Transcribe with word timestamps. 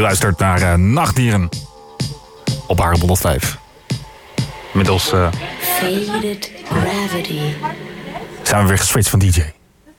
luistert 0.00 0.38
naar 0.38 0.60
uh, 0.60 0.74
Nachtdieren 0.74 1.48
op 2.66 2.80
Hare 2.80 2.98
105. 2.98 3.58
Middels 4.72 5.12
uh, 5.12 5.28
Faded 5.60 6.50
Gravity. 6.70 7.40
zijn 8.42 8.62
we 8.62 8.68
weer 8.68 8.78
geswitcht 8.78 9.10
van 9.10 9.18
DJ. 9.18 9.42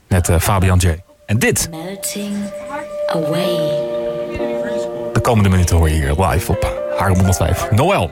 Net 0.07 0.29
uh, 0.29 0.39
Fabian 0.39 0.77
J. 0.77 0.95
En 1.25 1.39
dit. 1.39 1.69
Melting 1.71 2.35
away. 3.07 3.55
De 5.13 5.19
komende 5.21 5.49
minuten 5.49 5.75
hoor 5.75 5.89
je 5.89 5.95
hier 5.95 6.25
live 6.25 6.51
op 6.51 6.93
Hare 6.97 7.13
105. 7.13 7.71
Noël. 7.71 8.11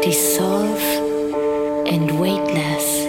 Dissolve 0.00 1.02
and 1.84 2.18
weightless. 2.18 3.05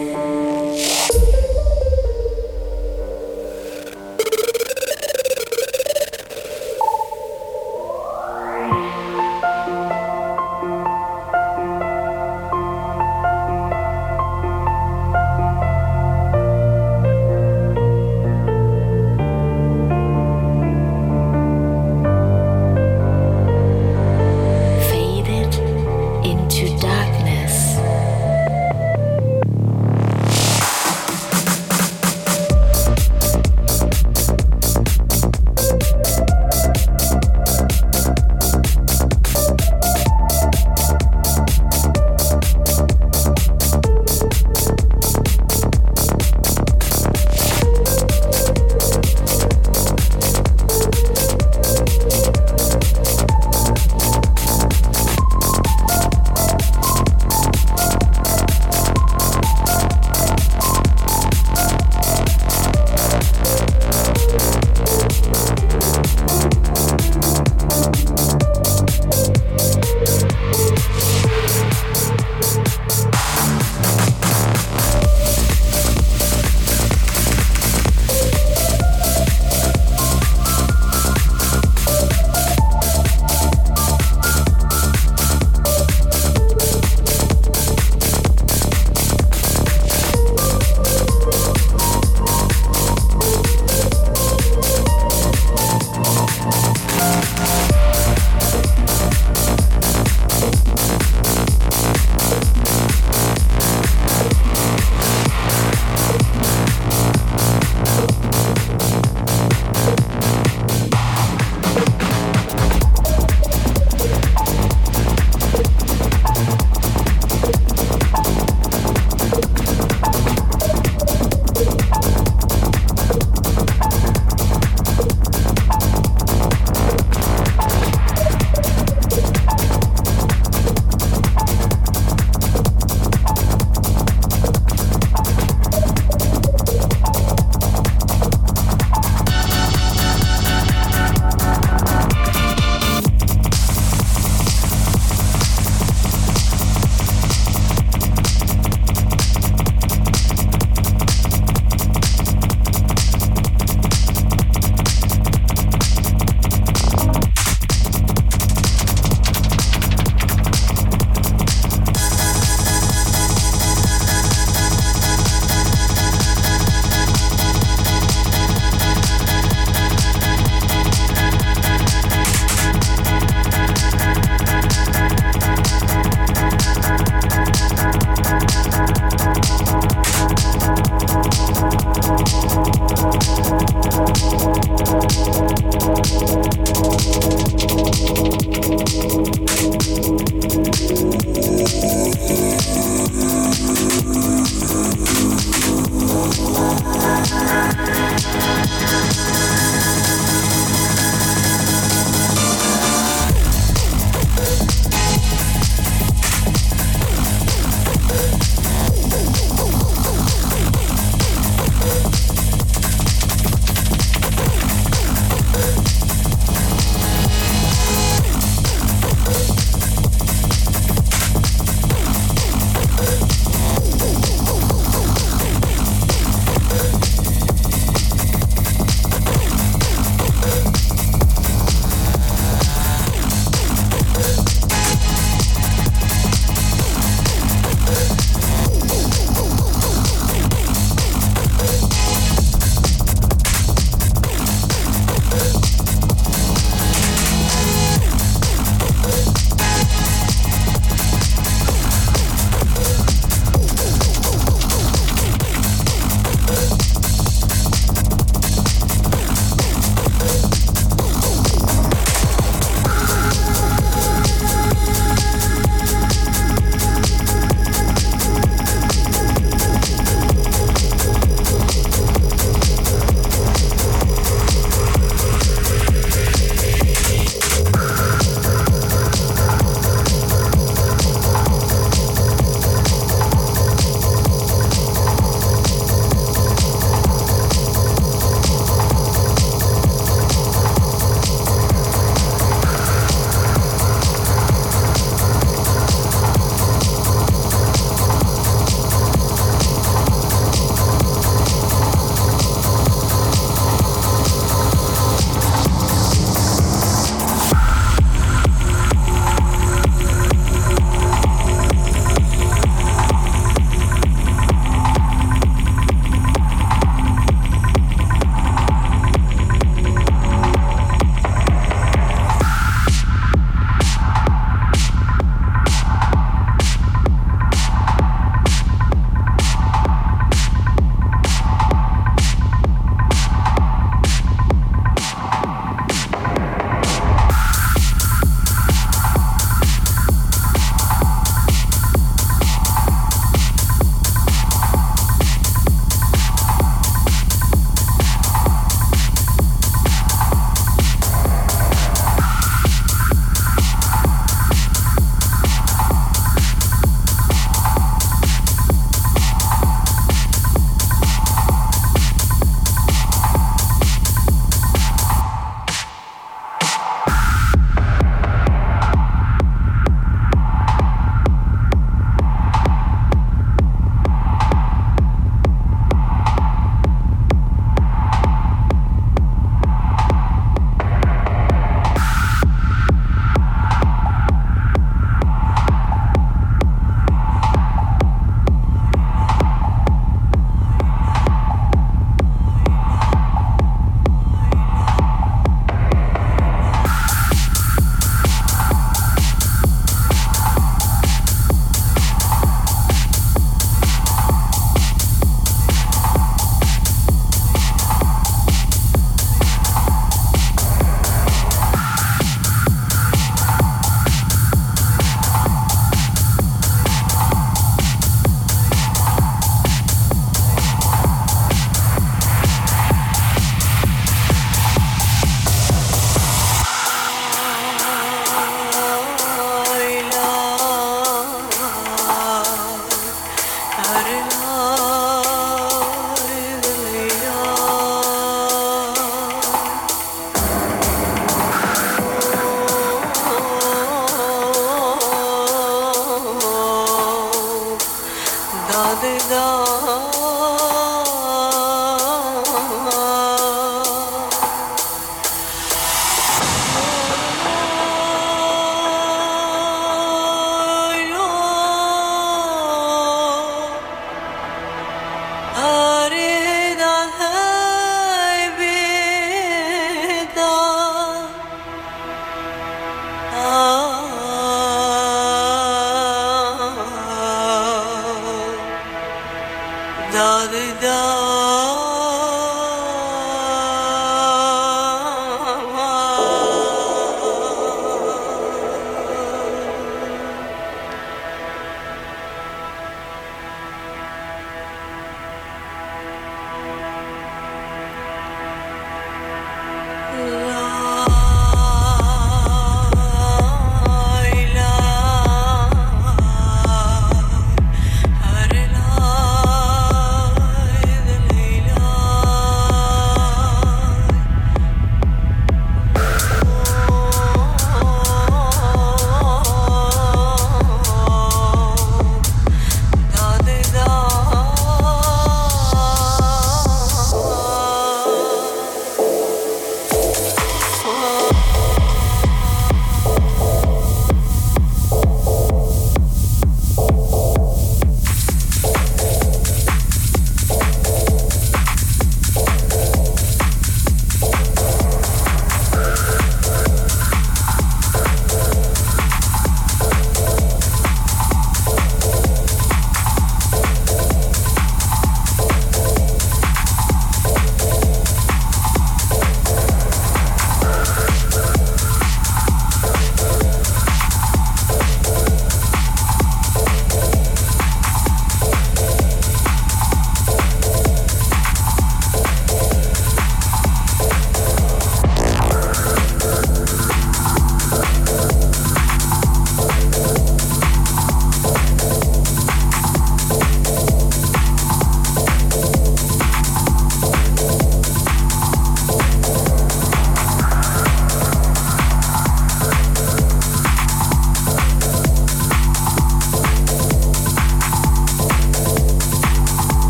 todo. 449.38 449.67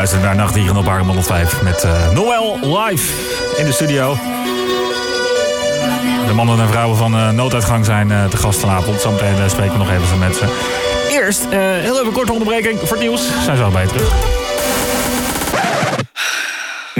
Luistert 0.00 0.22
naar 0.22 0.36
Nachtdieren 0.36 0.76
op 0.76 0.88
Arm 0.88 1.06
105 1.06 1.62
met 1.62 1.84
uh, 1.84 2.10
Noël 2.10 2.58
live 2.78 3.12
in 3.56 3.64
de 3.64 3.72
studio. 3.72 4.16
De 6.26 6.32
mannen 6.34 6.60
en 6.60 6.68
vrouwen 6.68 6.96
van 6.96 7.14
uh, 7.14 7.30
nooduitgang 7.30 7.84
zijn 7.84 8.10
uh, 8.10 8.24
te 8.24 8.36
gast 8.36 8.60
vanavond. 8.60 9.00
Zometeen 9.00 9.50
spreken 9.50 9.72
we 9.72 9.78
nog 9.78 9.90
even 9.90 10.18
met 10.18 10.36
ze. 10.36 10.44
Eerst 11.10 11.46
heel 11.50 12.00
even 12.00 12.12
korte 12.12 12.32
onderbreking 12.32 12.78
voor 12.78 12.96
het 12.96 13.00
nieuws. 13.00 13.22
Zijn 13.44 13.56
zo 13.56 13.70
bij 13.70 13.86
terug. 13.86 14.39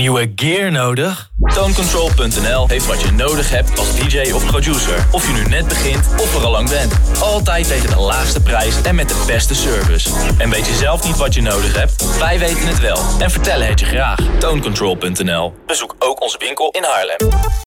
Nieuwe 0.00 0.32
gear 0.36 0.72
nodig? 0.72 1.30
Tonecontrol.nl 1.54 2.68
heeft 2.68 2.86
wat 2.86 3.00
je 3.00 3.12
nodig 3.12 3.50
hebt 3.50 3.78
als 3.78 3.94
DJ 3.94 4.30
of 4.30 4.46
producer. 4.46 5.06
Of 5.12 5.26
je 5.26 5.32
nu 5.32 5.44
net 5.48 5.68
begint 5.68 6.06
of 6.18 6.34
er 6.34 6.44
al 6.44 6.50
lang 6.50 6.68
bent. 6.68 6.92
Altijd 7.22 7.66
tegen 7.68 7.90
de 7.90 8.00
laagste 8.00 8.40
prijs 8.42 8.82
en 8.82 8.94
met 8.94 9.08
de 9.08 9.24
beste 9.26 9.54
service. 9.54 10.10
En 10.38 10.50
weet 10.50 10.66
je 10.66 10.74
zelf 10.74 11.04
niet 11.04 11.16
wat 11.16 11.34
je 11.34 11.42
nodig 11.42 11.76
hebt? 11.76 12.18
Wij 12.18 12.38
weten 12.38 12.66
het 12.66 12.80
wel 12.80 12.98
en 13.18 13.30
vertellen 13.30 13.66
het 13.66 13.80
je 13.80 13.86
graag. 13.86 14.18
Tonecontrol.nl 14.38 15.54
Bezoek 15.66 15.94
ook 15.98 16.22
onze 16.22 16.38
winkel 16.38 16.70
in 16.70 16.82
Haarlem. 16.82 17.50